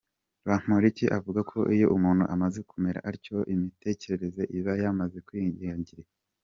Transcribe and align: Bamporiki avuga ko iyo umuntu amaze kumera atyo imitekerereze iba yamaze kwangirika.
Bamporiki 0.47 1.05
avuga 1.17 1.39
ko 1.51 1.59
iyo 1.75 1.87
umuntu 1.95 2.23
amaze 2.33 2.59
kumera 2.69 2.99
atyo 3.11 3.37
imitekerereze 3.53 4.43
iba 4.57 4.71
yamaze 4.81 5.17
kwangirika. 5.27 6.11